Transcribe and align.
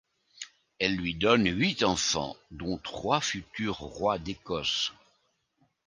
Elle 0.79 0.95
lui 0.95 1.13
donne 1.13 1.45
huit 1.47 1.83
enfants, 1.83 2.35
dont 2.49 2.79
trois 2.79 3.21
futurs 3.21 3.77
rois 3.77 4.17
d'Écosse. 4.17 4.93